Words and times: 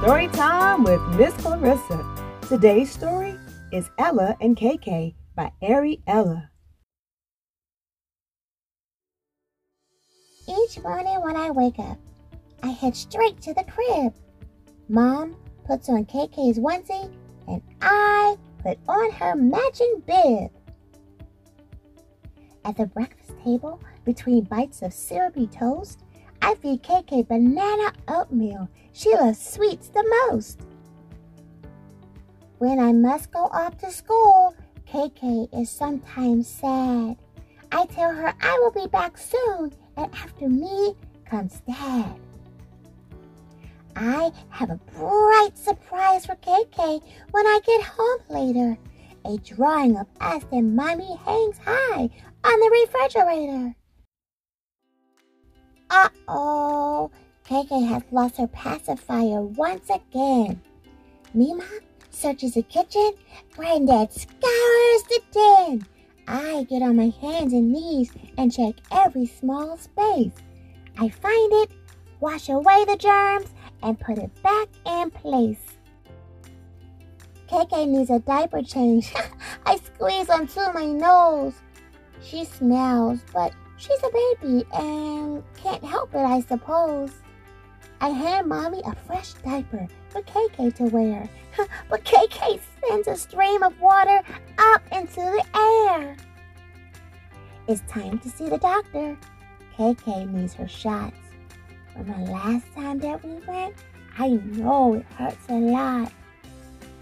Story 0.00 0.28
time 0.28 0.84
with 0.84 1.02
Miss 1.18 1.34
Clarissa. 1.34 2.02
Today's 2.48 2.90
story 2.90 3.36
is 3.72 3.90
Ella 3.98 4.36
and 4.40 4.56
KK 4.56 5.14
by 5.34 5.52
Ari 5.60 6.00
Ella. 6.06 6.50
Each 10.48 10.80
morning 10.82 11.20
when 11.20 11.36
I 11.36 11.50
wake 11.50 11.78
up, 11.78 11.98
I 12.62 12.68
head 12.68 12.96
straight 12.96 13.42
to 13.42 13.52
the 13.52 13.64
crib. 13.64 14.14
Mom 14.88 15.36
puts 15.66 15.90
on 15.90 16.06
KK's 16.06 16.58
onesie, 16.58 17.12
and 17.46 17.60
I 17.82 18.38
put 18.62 18.78
on 18.88 19.10
her 19.12 19.36
matching 19.36 20.02
bib. 20.06 20.50
At 22.64 22.78
the 22.78 22.86
breakfast 22.86 23.34
table, 23.44 23.78
between 24.06 24.44
bites 24.44 24.80
of 24.80 24.94
syrupy 24.94 25.48
toast, 25.48 26.00
I 26.46 26.54
feed 26.54 26.84
KK 26.84 27.26
banana 27.26 27.92
oatmeal. 28.06 28.68
She 28.92 29.12
loves 29.12 29.44
sweets 29.44 29.88
the 29.88 30.04
most. 30.30 30.60
When 32.58 32.78
I 32.78 32.92
must 32.92 33.32
go 33.32 33.46
off 33.46 33.76
to 33.78 33.90
school, 33.90 34.54
KK 34.88 35.48
is 35.60 35.68
sometimes 35.68 36.46
sad. 36.46 37.16
I 37.72 37.86
tell 37.86 38.14
her 38.14 38.32
I 38.40 38.60
will 38.60 38.70
be 38.70 38.86
back 38.86 39.18
soon, 39.18 39.72
and 39.96 40.14
after 40.14 40.48
me 40.48 40.94
comes 41.28 41.62
Dad. 41.66 42.14
I 43.96 44.30
have 44.50 44.70
a 44.70 44.80
bright 44.96 45.58
surprise 45.58 46.26
for 46.26 46.36
KK 46.36 47.02
when 47.32 47.44
I 47.44 47.58
get 47.66 47.82
home 47.82 48.20
later. 48.28 48.78
A 49.24 49.36
drawing 49.38 49.96
of 49.96 50.06
us 50.20 50.44
and 50.52 50.76
Mommy 50.76 51.16
hangs 51.26 51.58
high 51.58 52.08
on 52.44 52.60
the 52.60 52.86
refrigerator. 52.86 53.74
Uh-oh, 55.90 57.10
KK 57.48 57.88
has 57.88 58.02
lost 58.10 58.38
her 58.38 58.48
pacifier 58.48 59.42
once 59.42 59.88
again. 59.90 60.60
Mima 61.32 61.64
searches 62.10 62.54
the 62.54 62.62
kitchen. 62.62 63.12
Granddad 63.54 64.12
scours 64.12 65.02
the 65.08 65.20
den. 65.32 65.86
I 66.28 66.66
get 66.68 66.82
on 66.82 66.96
my 66.96 67.12
hands 67.20 67.52
and 67.52 67.72
knees 67.72 68.10
and 68.36 68.52
check 68.52 68.74
every 68.90 69.26
small 69.26 69.76
space. 69.76 70.32
I 70.98 71.08
find 71.08 71.52
it, 71.52 71.70
wash 72.20 72.48
away 72.48 72.84
the 72.84 72.96
germs, 72.96 73.50
and 73.82 74.00
put 74.00 74.18
it 74.18 74.42
back 74.42 74.68
in 74.84 75.10
place. 75.10 75.76
KK 77.48 77.86
needs 77.88 78.10
a 78.10 78.18
diaper 78.18 78.62
change. 78.62 79.12
I 79.66 79.76
squeeze 79.76 80.28
onto 80.30 80.60
my 80.72 80.86
nose. 80.86 81.54
She 82.22 82.44
smells, 82.44 83.20
but 83.32 83.52
she's 83.76 84.02
a 84.02 84.10
baby 84.10 84.64
and 84.74 85.42
can't 85.56 85.84
help 85.84 86.14
it, 86.14 86.18
I 86.18 86.40
suppose. 86.40 87.10
I 88.00 88.10
hand 88.10 88.48
Mommy 88.48 88.82
a 88.84 88.94
fresh 89.06 89.32
diaper 89.34 89.86
for 90.10 90.22
KK 90.22 90.74
to 90.76 90.84
wear, 90.84 91.28
but 91.90 92.04
KK 92.04 92.60
sends 92.86 93.08
a 93.08 93.16
stream 93.16 93.62
of 93.62 93.80
water 93.80 94.20
up 94.58 94.82
into 94.92 95.16
the 95.16 95.44
air. 95.54 96.16
It's 97.68 97.80
time 97.88 98.18
to 98.20 98.28
see 98.28 98.48
the 98.48 98.58
doctor. 98.58 99.16
KK 99.76 100.30
needs 100.30 100.54
her 100.54 100.68
shots. 100.68 101.16
From 101.92 102.06
the 102.06 102.30
last 102.30 102.66
time 102.74 102.98
that 103.00 103.24
we 103.24 103.32
went, 103.46 103.74
I 104.18 104.28
know 104.28 104.94
it 104.94 105.06
hurts 105.16 105.48
a 105.48 105.54
lot. 105.54 106.12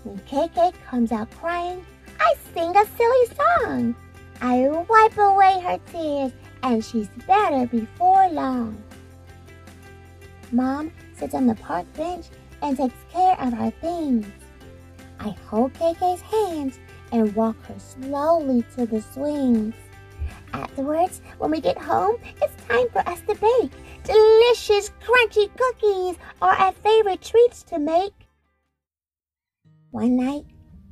When 0.04 0.18
KK 0.20 0.72
comes 0.86 1.12
out 1.12 1.30
crying, 1.32 1.84
I 2.20 2.34
sing 2.52 2.76
a 2.76 2.86
silly 2.96 3.26
song. 3.36 3.96
I 4.40 4.68
wipe 4.88 5.18
away 5.18 5.60
her 5.60 5.78
tears, 5.90 6.32
and 6.64 6.82
she's 6.82 7.08
better 7.26 7.66
before 7.66 8.28
long. 8.30 8.82
Mom 10.50 10.90
sits 11.14 11.34
on 11.34 11.46
the 11.46 11.54
park 11.56 11.86
bench 11.94 12.26
and 12.62 12.76
takes 12.76 12.94
care 13.12 13.38
of 13.38 13.52
our 13.54 13.70
things. 13.70 14.26
I 15.20 15.36
hold 15.46 15.74
KK's 15.74 16.22
hands 16.22 16.78
and 17.12 17.34
walk 17.36 17.56
her 17.66 17.78
slowly 17.78 18.64
to 18.76 18.86
the 18.86 19.02
swings. 19.02 19.74
Afterwards, 20.54 21.20
when 21.38 21.50
we 21.50 21.60
get 21.60 21.76
home, 21.76 22.16
it's 22.40 22.64
time 22.64 22.88
for 22.90 23.06
us 23.08 23.20
to 23.28 23.34
bake. 23.34 23.72
Delicious, 24.04 24.90
crunchy 25.02 25.50
cookies 25.56 26.16
our 26.40 26.72
favorite 26.72 27.20
treats 27.20 27.62
to 27.64 27.78
make. 27.78 28.14
One 29.90 30.16
night, 30.16 30.44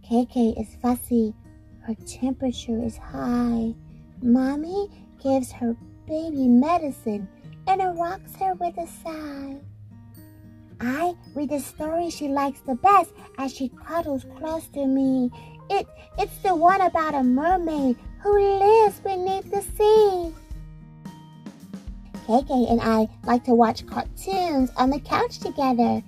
KK 0.09 0.61
is 0.61 0.77
fussy. 0.83 1.35
Her 1.81 1.95
temperature 2.07 2.83
is 2.83 2.97
high. 2.97 3.75
Mommy 4.23 4.89
gives 5.21 5.51
her 5.51 5.77
baby 6.07 6.47
medicine 6.47 7.29
and 7.67 7.99
rocks 7.99 8.37
her 8.37 8.55
with 8.55 8.79
a 8.79 8.87
sigh. 8.87 9.57
I 10.81 11.15
read 11.35 11.51
the 11.51 11.59
story 11.59 12.09
she 12.09 12.29
likes 12.29 12.61
the 12.61 12.77
best 12.77 13.11
as 13.39 13.53
she 13.53 13.69
cuddles 13.69 14.25
close 14.39 14.67
to 14.69 14.87
me. 14.87 15.31
It, 15.71 15.87
it's 16.19 16.37
the 16.39 16.55
one 16.55 16.81
about 16.81 17.15
a 17.15 17.23
mermaid 17.23 17.97
who 18.21 18.59
lives 18.59 19.01
beneath 19.01 19.51
the 19.51 19.63
sea. 19.63 20.35
KK 22.27 22.71
and 22.71 22.81
I 22.81 23.09
like 23.25 23.45
to 23.45 23.55
watch 23.55 23.87
cartoons 23.87 24.71
on 24.77 24.91
the 24.91 25.01
couch 25.01 25.41
together. 25.41 26.03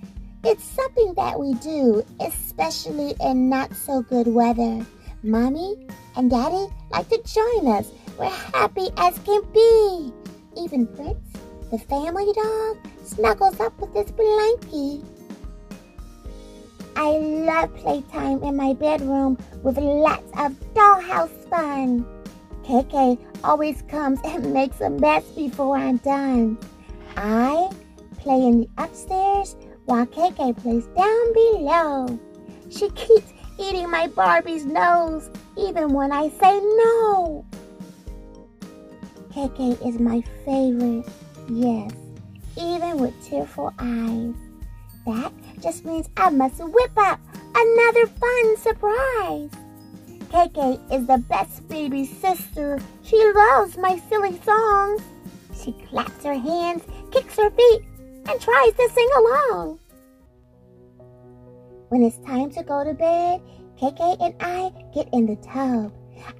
It's 0.45 0.63
something 0.63 1.13
that 1.15 1.37
we 1.37 1.53
do, 1.55 2.03
especially 2.21 3.15
in 3.19 3.49
not 3.49 3.75
so 3.75 4.01
good 4.03 4.27
weather. 4.27 4.85
Mommy 5.23 5.87
and 6.15 6.29
Daddy 6.29 6.67
like 6.91 7.09
to 7.09 7.21
join 7.23 7.67
us. 7.67 7.91
We're 8.17 8.29
happy 8.29 8.87
as 8.97 9.19
can 9.19 9.41
be. 9.53 10.13
Even 10.57 10.87
Fritz, 10.95 11.33
the 11.69 11.79
family 11.79 12.31
dog, 12.33 12.77
snuggles 13.03 13.59
up 13.59 13.77
with 13.79 13.93
his 13.93 14.11
blankie. 14.13 15.03
I 16.95 17.09
love 17.17 17.75
playtime 17.75 18.41
in 18.41 18.55
my 18.55 18.71
bedroom 18.71 19.37
with 19.63 19.77
lots 19.77 20.31
of 20.39 20.53
dollhouse 20.73 21.49
fun. 21.49 22.05
KK 22.63 23.19
always 23.43 23.81
comes 23.83 24.19
and 24.23 24.53
makes 24.53 24.79
a 24.79 24.89
mess 24.89 25.25
before 25.31 25.77
I'm 25.77 25.97
done. 25.97 26.57
I 27.17 27.69
play 28.17 28.45
in 28.45 28.61
the 28.61 28.69
upstairs 28.77 29.57
while 29.85 30.05
KK 30.05 30.55
plays 30.57 30.87
down 30.97 31.33
below. 31.33 32.19
She 32.69 32.89
keeps 32.91 33.33
eating 33.59 33.89
my 33.89 34.07
Barbie's 34.07 34.65
nose 34.65 35.29
even 35.57 35.93
when 35.93 36.13
I 36.13 36.29
say 36.29 36.59
no. 36.61 37.45
KK 39.35 39.85
is 39.85 39.99
my 39.99 40.21
favorite, 40.45 41.05
yes, 41.49 41.91
even 42.57 42.97
with 42.99 43.13
tearful 43.21 43.73
eyes. 43.79 44.33
That 45.05 45.33
just 45.61 45.83
means 45.83 46.07
I 46.15 46.29
must 46.29 46.63
whip 46.63 46.91
up 46.95 47.19
another 47.53 48.07
fun 48.07 48.55
surprise. 48.55 49.49
KK 50.31 50.79
is 50.89 51.05
the 51.05 51.21
best 51.27 51.67
baby 51.67 52.05
sister. 52.05 52.79
She 53.03 53.17
loves 53.33 53.77
my 53.77 54.01
silly 54.07 54.39
songs. 54.39 55.01
She 55.61 55.73
claps 55.89 56.23
her 56.23 56.39
hands, 56.39 56.83
kicks 57.11 57.35
her 57.35 57.49
feet, 57.49 57.81
and 58.29 58.39
tries 58.39 58.73
to 58.75 58.89
sing 58.93 59.09
along. 59.17 59.79
When 61.89 62.03
it's 62.03 62.19
time 62.19 62.51
to 62.51 62.63
go 62.63 62.85
to 62.85 62.93
bed, 62.93 63.41
KK 63.81 64.15
and 64.21 64.35
I 64.39 64.71
get 64.93 65.09
in 65.11 65.25
the 65.25 65.35
tub. 65.35 65.91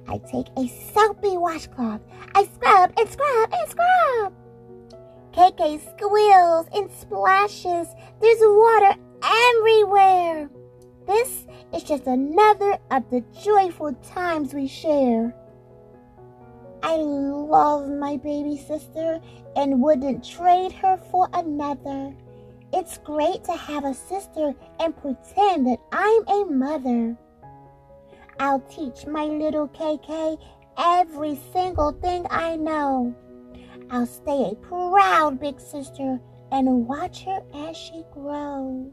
I 0.08 0.18
take 0.18 0.46
a 0.56 0.68
soapy 0.92 1.36
washcloth. 1.36 2.00
I 2.34 2.44
scrub 2.44 2.92
and 2.98 3.08
scrub 3.08 3.52
and 3.52 3.70
scrub. 3.70 4.32
KK 5.32 5.80
squeals 5.96 6.66
and 6.74 6.90
splashes. 6.90 7.88
There's 8.20 8.38
water 8.40 8.94
everywhere. 9.22 10.48
This 11.06 11.46
is 11.74 11.82
just 11.82 12.06
another 12.06 12.78
of 12.90 13.08
the 13.10 13.22
joyful 13.42 13.92
times 13.94 14.54
we 14.54 14.66
share. 14.66 15.34
I 16.82 16.96
love 16.96 17.88
my 17.88 18.16
baby 18.16 18.56
sister 18.56 19.20
and 19.56 19.82
wouldn't 19.82 20.24
trade 20.24 20.72
her 20.72 20.96
for 21.10 21.28
another. 21.32 22.14
It's 22.72 22.98
great 22.98 23.44
to 23.44 23.52
have 23.52 23.84
a 23.84 23.94
sister 23.94 24.54
and 24.80 24.96
pretend 24.96 25.66
that 25.66 25.78
I'm 25.92 26.28
a 26.28 26.44
mother. 26.44 27.16
I'll 28.38 28.60
teach 28.60 29.06
my 29.06 29.24
little 29.24 29.68
KK 29.68 30.38
every 30.78 31.38
single 31.52 31.92
thing 31.92 32.26
I 32.30 32.56
know. 32.56 33.14
I'll 33.90 34.06
stay 34.06 34.50
a 34.52 34.54
proud 34.56 35.40
big 35.40 35.60
sister 35.60 36.20
and 36.52 36.86
watch 36.86 37.24
her 37.24 37.40
as 37.54 37.76
she 37.76 38.02
grows. 38.12 38.92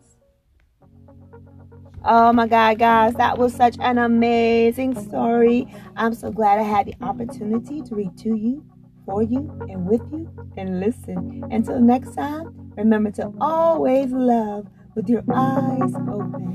Oh 2.05 2.33
my 2.33 2.47
God, 2.47 2.79
guys, 2.79 3.13
that 3.15 3.37
was 3.37 3.53
such 3.53 3.77
an 3.79 3.97
amazing 3.97 4.93
story. 5.07 5.67
I'm 5.95 6.13
so 6.13 6.31
glad 6.31 6.59
I 6.59 6.63
had 6.63 6.87
the 6.87 6.95
opportunity 7.01 7.81
to 7.81 7.95
read 7.95 8.17
to 8.19 8.35
you, 8.35 8.65
for 9.05 9.23
you, 9.23 9.57
and 9.69 9.85
with 9.87 10.01
you, 10.11 10.29
and 10.57 10.81
listen. 10.81 11.45
Until 11.49 11.79
next 11.79 12.13
time, 12.15 12.71
remember 12.75 13.11
to 13.11 13.31
always 13.39 14.11
love 14.11 14.67
with 14.95 15.07
your 15.07 15.23
eyes 15.33 15.95
open. 16.09 16.53